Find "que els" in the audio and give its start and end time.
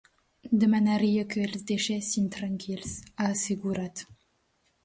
1.33-1.67